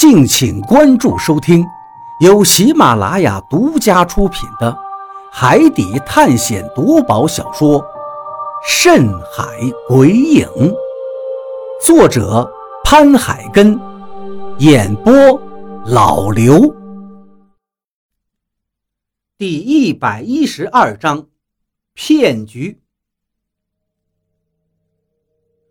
[0.00, 1.62] 敬请关注收听，
[2.20, 4.72] 由喜马拉雅独家出品的
[5.30, 7.78] 《海底探险夺宝小说》
[8.66, 9.44] 《深海
[9.86, 10.48] 鬼影》，
[11.84, 12.50] 作者
[12.82, 13.78] 潘海根，
[14.60, 15.12] 演播
[15.84, 16.74] 老刘。
[19.36, 21.26] 第一百一十二章，
[21.92, 22.80] 骗局。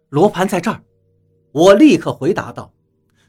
[0.10, 0.84] 罗盘在这儿，
[1.52, 2.72] 我立刻回答道。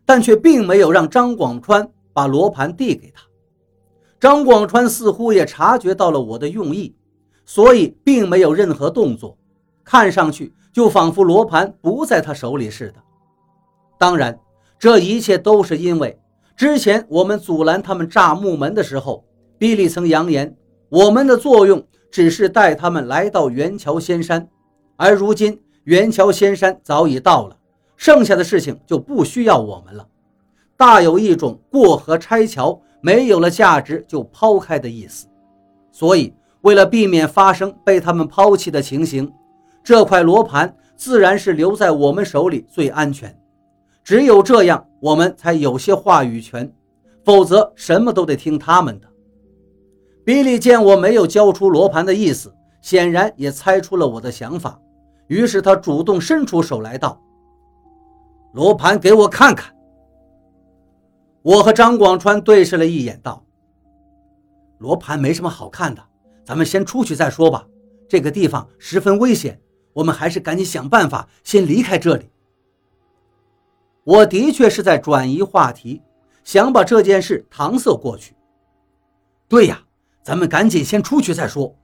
[0.05, 3.23] 但却并没有让张广川把罗盘递给他。
[4.19, 6.95] 张广川似乎也察觉到了我的用意，
[7.47, 9.39] 所以并没有任何动作，
[9.83, 12.97] 看上去就仿佛罗盘不在他手里似的。
[13.99, 14.39] 当然，
[14.79, 16.19] 这一切都是因为
[16.57, 19.25] 之前我们阻拦他们炸木门的时候，
[19.59, 20.57] 比利曾扬言
[20.89, 24.49] 我们的作用只是带他们来到元桥仙山，
[24.97, 27.57] 而如今元桥仙山早已到了。
[28.01, 30.07] 剩下的事情就不需要我们了，
[30.75, 35.27] 大有一种过河拆桥，没有了价值就抛开的意思。
[35.93, 39.31] 所以，为了避免发生被他们抛弃的情形，
[39.85, 43.39] 这块罗盘自然是留在我们手里最安全。
[44.03, 46.73] 只有这样，我们才有些话语权，
[47.23, 49.07] 否则什么都得听他们的。
[50.25, 54.81] 比利见我没有交出罗盘的意思，显然也猜出了我的想法，
[55.27, 57.21] 于是他主动伸出手来道。
[58.53, 59.75] 罗盘给我看看。
[61.43, 63.45] 我和张广川对视了一眼，道
[64.79, 66.03] ：“罗盘没什么好看的，
[66.45, 67.67] 咱们先出去再说吧。
[68.09, 69.61] 这个地方十分危险，
[69.93, 72.31] 我们还是赶紧想办法先离开这里。”
[74.05, 76.03] 我的确是在转移话题，
[76.43, 78.35] 想把这件事搪塞过去。
[79.47, 79.83] 对呀，
[80.23, 81.75] 咱们赶紧先出去再说。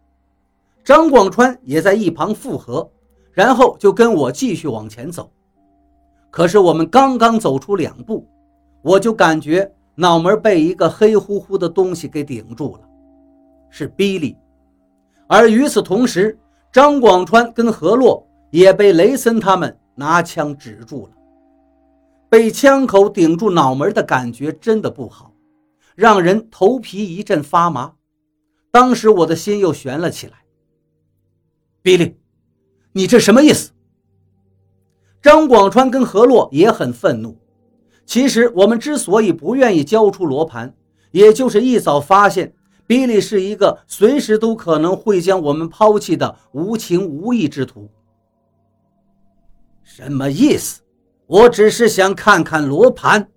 [0.83, 2.91] 张广川也在一旁附和，
[3.33, 5.30] 然后就跟我继续往前走。
[6.37, 8.29] 可是我们刚刚走出两步，
[8.83, 12.83] 我就感觉脑门被一个黑乎乎的东西给顶住了，
[13.70, 14.37] 是比利。
[15.27, 16.39] 而与此同时，
[16.70, 21.13] 张广川跟何洛也被雷森他们拿枪指住了。
[22.29, 25.33] 被枪口顶住脑门的感觉真的不好，
[25.95, 27.95] 让人头皮一阵发麻。
[28.70, 30.35] 当时我的心又悬了起来。
[31.80, 32.14] 比利，
[32.92, 33.73] 你这什么意思？
[35.27, 37.37] 张广川跟何洛也很愤怒。
[38.05, 40.73] 其实我们之所以不愿意交出罗盘，
[41.11, 42.55] 也就是一早发现
[42.87, 47.91] 比利是一个随时都可能会将我们抛弃的无情无义之徒。
[49.83, 50.83] 什么意思？
[51.27, 53.29] 我只是想看看罗盘。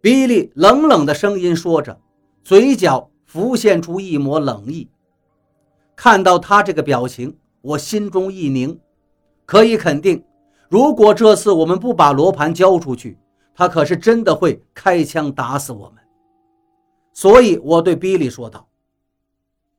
[0.00, 2.00] 比利冷冷的声音说着，
[2.42, 4.88] 嘴角浮现出一抹冷意。
[5.94, 8.80] 看到他这个表情，我心中一凝，
[9.44, 10.24] 可以肯定。
[10.68, 13.18] 如果这次我们不把罗盘交出去，
[13.54, 16.02] 他可是真的会开枪打死我们。
[17.12, 18.66] 所以我对比利说道：“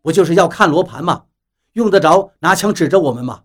[0.01, 1.23] 不就是要看罗盘吗？
[1.73, 3.41] 用得着拿枪指着我们吗？”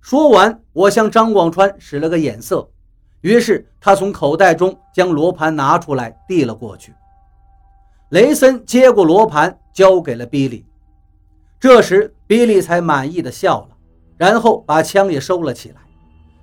[0.00, 2.70] 说完，我向张广川使了个眼色，
[3.22, 6.94] 于是他从口袋中将罗盘拿出来递了过去。
[8.10, 10.64] 雷森接过罗盘，交给了比利。
[11.58, 13.76] 这时，比利才满意的笑了，
[14.16, 15.80] 然后把枪也收了起来。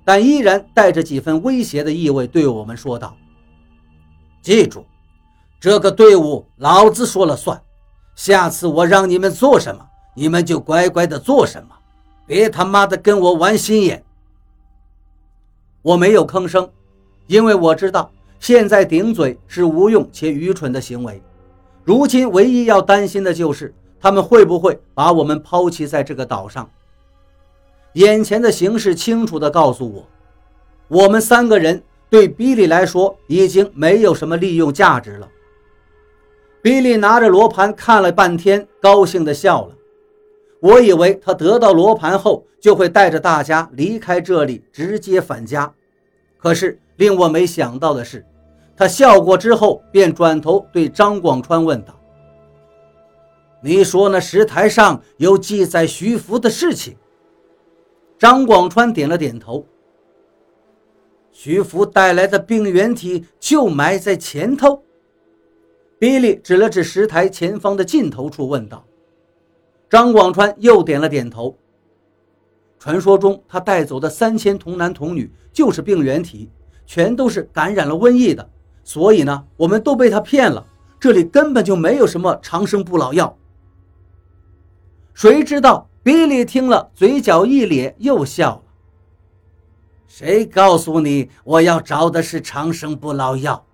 [0.07, 3.13] 但依然带着几分威胁的意味，对我们说道
[4.41, 4.85] ：“记住，
[5.59, 7.61] 这个队伍老子说了算。
[8.15, 9.85] 下次我让你们做什么，
[10.15, 11.75] 你们就乖乖的做什么，
[12.25, 14.01] 别他妈的跟我玩心眼。”
[15.83, 16.69] 我没有吭声，
[17.25, 21.21] 因为我知道现在顶嘴是无用且愚蠢的行为。
[21.83, 26.69] 如今唯一要担心的就是他们会不会把我们抛弃在这个岛上。
[27.97, 30.07] 眼前的形势清楚地告诉我，
[30.87, 31.81] 我们三个人
[32.11, 35.27] 对比利来说已经没有什么利用价值了。
[36.61, 39.73] 比利拿着罗盘看了半天，高兴地笑了。
[40.59, 45.73] 我以为他得到罗盘后就会带着大家离开这里，直接返家。
[46.37, 48.23] 可是令我没想到的是，
[48.75, 51.99] 他笑过之后便转头对张广川问道
[53.59, 56.95] ：“你说那石台上有记载徐福的事情？”
[58.17, 59.65] 张广川点了点头。
[61.31, 64.83] 徐福带来的病原体就埋在前头。
[65.99, 68.85] 比利指了指石台前方的尽头处，问道
[69.89, 71.55] ：“张广川又点了点头。
[72.79, 76.49] 传说中他带走的三千童男童女就是病原体，
[76.85, 78.47] 全都是感染了瘟疫的。
[78.83, 80.65] 所以呢，我们都被他骗了。
[80.99, 83.37] 这里根本就没有什么长生不老药。
[85.13, 88.61] 谁知道？”比利听了，嘴角一咧，又笑了。
[90.07, 93.65] 谁告诉你我要找的是长生不老药？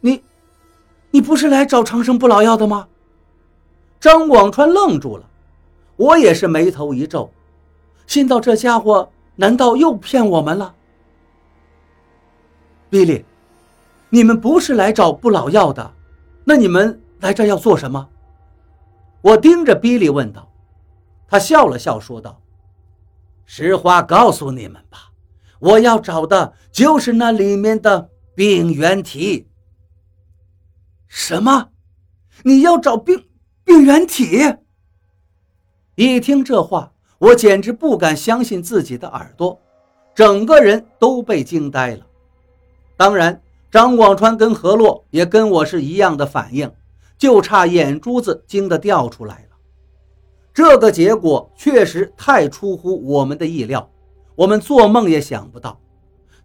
[0.00, 0.20] 你，
[1.12, 2.88] 你不是来找长生不老药的吗？
[4.00, 5.24] 张广川愣住了，
[5.94, 7.30] 我也是眉头一皱，
[8.08, 10.74] 心道这家伙难道又骗我们了？
[12.88, 13.24] 比利，
[14.08, 15.94] 你们不是来找不老药的，
[16.42, 18.08] 那你们来这要做什么？
[19.22, 20.49] 我盯着比利问道。
[21.30, 22.42] 他笑了笑说道。
[23.46, 25.12] 实话告诉你们吧，
[25.58, 29.48] 我要找的就是那里面的病原体。
[31.08, 31.70] 什么？
[32.42, 33.28] 你要找病
[33.64, 34.56] 病原体？
[35.94, 39.60] 一听这话，我简直不敢相信自己的耳朵，
[40.14, 42.06] 整个人都被惊呆了。
[42.96, 46.72] 当然，张广川跟何洛也跟我是一样的反应，
[47.18, 49.49] 就差眼珠子惊得掉出来了。
[50.52, 53.88] 这个结果确实太出乎我们的意料，
[54.34, 55.80] 我们做梦也想不到，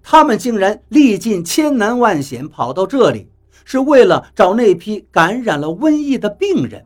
[0.04, 3.30] 他们竟然历尽千难万险跑到这里，
[3.63, 6.86] 是为了找那批感染了瘟疫的病人。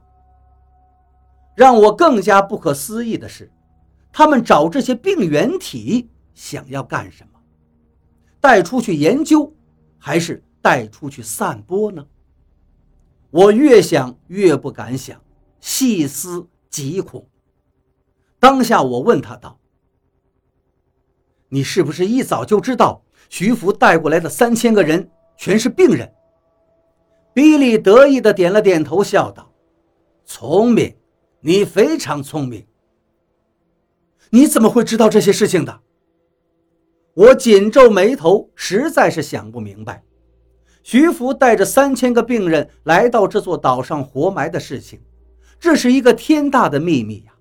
[1.56, 3.52] 让我更加不可思议的是，
[4.14, 7.40] 他们找这些病原体想要干什么？
[8.40, 9.54] 带出去研究，
[9.98, 12.06] 还是带出去散播呢？
[13.30, 15.20] 我越想越不敢想，
[15.60, 16.48] 细思。
[16.70, 17.30] 疾苦。
[18.40, 19.60] 当下，我问他道
[21.50, 26.12] ：“你是不是一早就知道徐福带过来的三千个人全是病人？”
[27.34, 29.52] 比利得意的点了点头，笑道
[30.26, 30.96] ：“聪明，
[31.42, 32.66] 你非常聪明。
[34.30, 35.82] 你怎么会知道这些事情的？”
[37.14, 40.04] 我紧皱眉头，实在是想不明白，
[40.84, 45.02] 徐福带着三千个病人来到这座岛上活埋的事情。
[45.60, 47.34] 这是一个天大的秘密呀！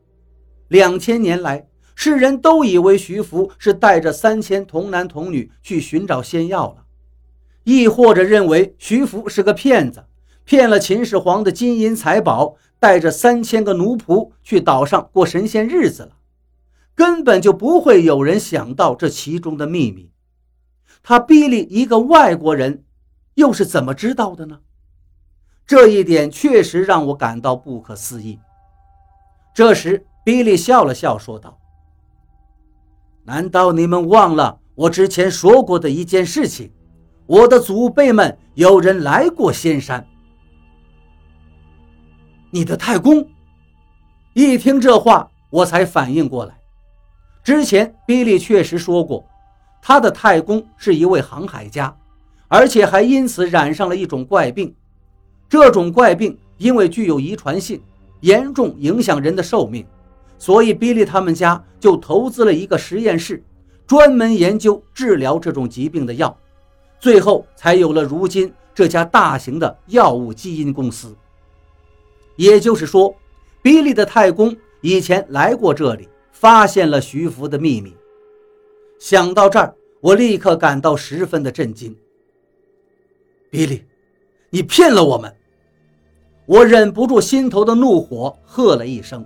[0.68, 6.84] 两千年来，世人都以为徐福是带着三千童男童女去寻找仙药了，
[7.64, 10.04] 亦或者认为徐福是个骗子，
[10.44, 16.12] 骗了秦始皇的金银财宝，带着三千个奴仆去岛上过神仙日子了。
[16.94, 20.10] 根本就不会有人想到这其中的秘密。
[21.02, 22.82] 他逼利一个外国人，
[23.34, 24.58] 又是怎么知道的呢？
[25.68, 28.40] 这一点确实让我感到不可思议。
[29.52, 31.58] 这时，比利笑了笑，说道
[33.24, 36.72] ：“难道你们忘了我之前说过的一件事情？
[37.26, 40.06] 我的祖辈们有人来过仙山。
[42.50, 43.28] 你的太公。”
[44.32, 46.58] 一听这话，我才反应过来，
[47.44, 49.28] 之前比利确实说过，
[49.82, 51.94] 他的太公是一位航海家，
[52.46, 54.74] 而且还因此染上了一种怪病。
[55.48, 57.80] 这种怪病因为具有遗传性，
[58.20, 59.86] 严重影响人的寿命，
[60.38, 63.42] 所以比利他们家就投资了一个实验室，
[63.86, 66.36] 专门研究治疗这种疾病的药，
[67.00, 71.16] 最后才有了如今这家大型的药物基因公司。
[72.36, 73.14] 也就是说，
[73.62, 77.94] 比利的太公以前来过这里，发现了徐福的秘密。
[78.98, 81.96] 想到这儿，我立刻感到十分的震惊。
[83.50, 83.84] 比利，
[84.50, 85.34] 你骗了我们！
[86.48, 89.22] 我忍不住心头的怒火，喝了一声。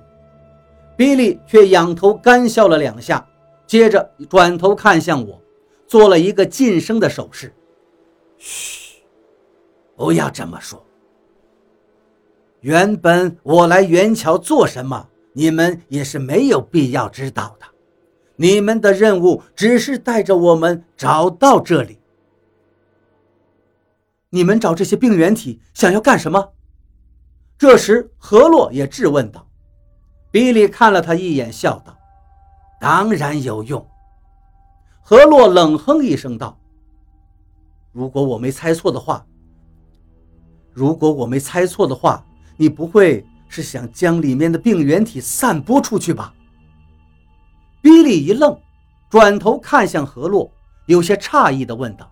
[0.97, 3.25] 比利却仰头干笑了两下，
[3.65, 5.41] 接着转头看向我，
[5.87, 7.55] 做了一个噤声的手势
[8.39, 9.05] ：“嘘，
[9.95, 10.85] 不要这么说。
[12.59, 17.67] 原本我来元桥做什么，你们也是没有必要知道的。
[18.35, 22.01] 你们的任务只是带着我们找到这里。
[24.31, 26.49] 你们找这些病原体想要干什么？”
[27.63, 29.47] 这时，何洛也质问道
[30.33, 31.97] ：“比利看了他一眼，笑道
[32.83, 33.87] ：‘当然有用。’”
[35.01, 36.59] 何洛冷哼一声道
[37.95, 39.25] ：“如果我没猜错的话，
[40.73, 42.27] 如果我没猜错的话，
[42.57, 46.35] 你不会是想将里面的病原体散播出去吧？”
[47.81, 48.59] 比利一愣，
[49.09, 50.51] 转头看向何洛，
[50.87, 52.11] 有些诧异地问道：“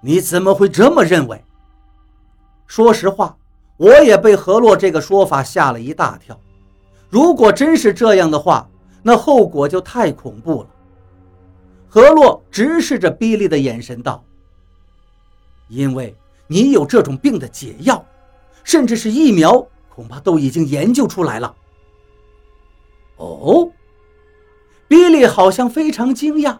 [0.00, 1.44] 你怎么会这么认为？”
[2.68, 3.36] 说实话。
[3.78, 6.38] 我也被何洛这个说法吓了一大跳。
[7.08, 8.68] 如果真是这样的话，
[9.02, 10.68] 那后果就太恐怖了。
[11.88, 14.22] 何洛直视着比利的眼神道
[15.68, 16.14] ：“因为
[16.46, 18.04] 你有这种病的解药，
[18.62, 21.54] 甚至是疫苗，恐怕都已经研究出来了。”
[23.16, 23.70] 哦，
[24.86, 26.58] 比利好像非常惊讶，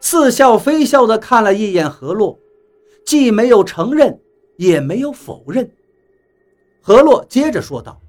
[0.00, 2.38] 似笑非笑地看了一眼何洛，
[3.06, 4.20] 既没有承认，
[4.56, 5.72] 也没有否认。
[6.88, 8.00] 何洛接着说道：“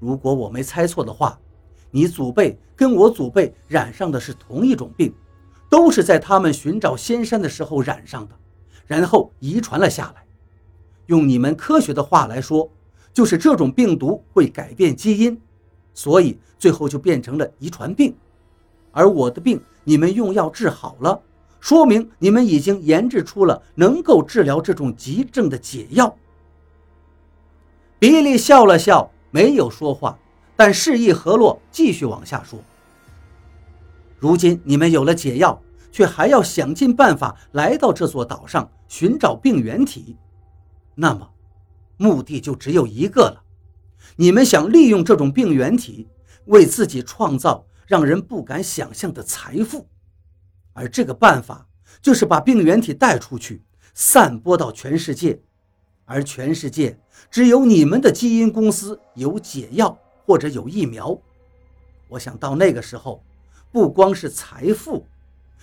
[0.00, 1.38] 如果我没猜错的话，
[1.92, 5.14] 你祖辈跟我祖辈染上的是同一种病，
[5.70, 8.34] 都是在他们寻找仙山的时候染上的，
[8.84, 10.24] 然后遗传了下来。
[11.06, 12.68] 用你们科学的话来说，
[13.12, 15.40] 就是这种病毒会改变基因，
[15.94, 18.12] 所以最后就变成了遗传病。
[18.90, 21.22] 而我的病，你们用药治好了，
[21.60, 26.12] 说明你们已经研制出了能够治疗这种急症的解药。
[28.02, 30.18] 比利笑了笑，没有说话，
[30.56, 32.58] 但示意何洛继续往下说。
[34.18, 40.16] 如今你们有了解药，却还要想尽办法来到这座岛上寻找病原体，
[40.96, 41.30] 那么，
[41.96, 43.44] 目的就只有一个了：
[44.16, 46.08] 你们想利用这种病原体，
[46.46, 47.66] 为自己创造。
[47.86, 49.86] 让人不敢想象的财富，
[50.72, 51.68] 而这个办法
[52.00, 55.42] 就是把病原体带出去，散播到全世界，
[56.12, 56.98] 而全世界
[57.30, 61.18] 只有你们的基因公司有解药或者有疫苗。
[62.06, 63.22] 我想到那个时候，
[63.70, 65.06] 不光是财富，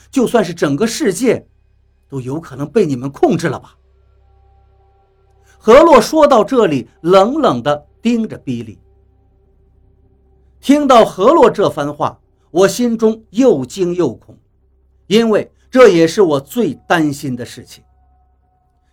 [0.10, 1.46] 就算是整个世界，
[2.10, 3.76] 都有可能被你们控制了吧？
[5.60, 8.80] 何洛说到这里，冷冷地盯着比利。
[10.60, 14.36] 听到何洛这番话，我心中又惊又恐，
[15.06, 17.84] 因为这也是我最担心的事情。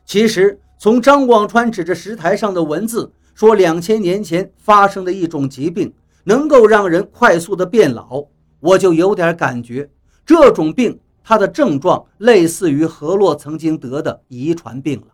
[0.04, 5.92] 其实，从张广川指着石台上的文字说，两千年前发生的一种疾病
[6.25, 8.25] 能够让人快速的变老，
[8.61, 9.90] 我就有点感觉，
[10.25, 15.06] 这种病它的症状类似于何洛曾经得的遗传病了。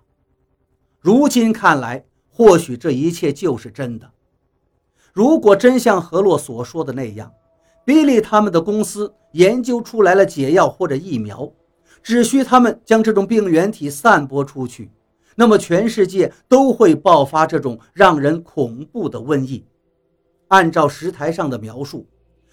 [1.01, 4.11] 如今看来，或许这一切就是真的。
[5.13, 7.31] 如果真像何洛所说的那样，
[7.85, 11.53] 比利他们的公司研究出来了解药或者疫苗，
[12.03, 14.91] 只需他们将这种病原体散播出去，
[15.35, 19.65] 那么全世界都会爆发这种让人恐怖的瘟疫。
[20.49, 22.07] 按照石台上的描述，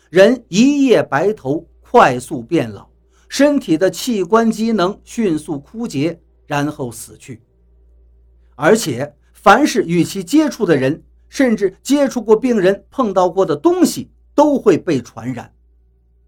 [0.09, 2.89] 人一夜白头，快速变老，
[3.27, 7.41] 身体的器官机能迅速枯竭，然后死去。
[8.55, 15.53] 而且，凡是与其接触的人，甚至接触过病人碰到过的东西都会被传染，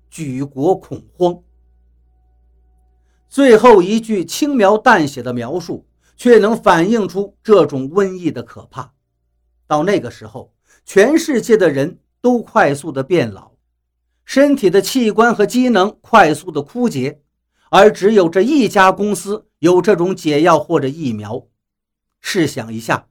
[0.09, 1.39] 举国恐慌。
[3.29, 5.85] 最后一句轻描淡写的描述，
[6.21, 8.93] 却能反映出这种瘟疫的可怕。
[9.65, 10.53] 到那个时候，
[10.85, 13.53] 全世界的人都快速的变老，
[14.23, 17.23] 身体的器官和机能快速的枯竭，
[17.71, 21.47] 而只有这一家公司有这种解药或者疫苗。
[22.19, 23.07] 试想一下。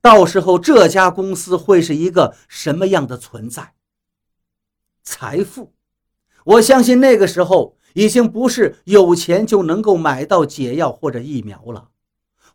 [0.00, 3.74] 到时候这家公司会是一个什么样的存在？
[5.02, 5.74] 财富，
[6.44, 11.90] 我相信那个时候已经不是有钱就能够买到解药或者疫苗了。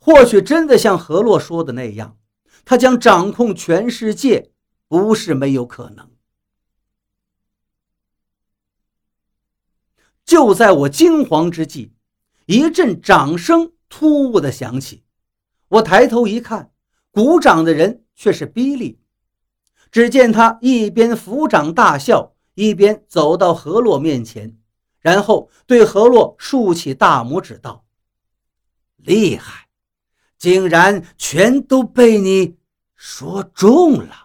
[0.06, 2.18] 或许真的像何洛说的那样，
[2.66, 4.52] 他将掌控全世界，
[4.90, 6.12] 不是没有可能。
[10.26, 11.94] 就在我惊惶之际，
[12.48, 15.06] 一阵掌声突兀的响起，
[15.70, 16.74] 我抬头一看。
[17.10, 19.00] 鼓掌的人却是比利。
[19.90, 24.58] 只见他一边抚掌大笑，一边走到何洛面前，
[25.00, 27.86] 然后对何洛竖起大拇指道
[28.98, 29.63] ：“厉害，
[30.44, 32.58] 竟然全都被你
[32.98, 34.23] 说中了。”